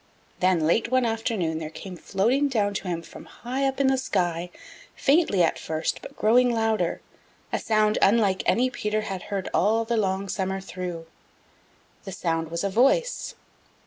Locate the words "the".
3.85-3.99, 9.85-9.97, 12.05-12.11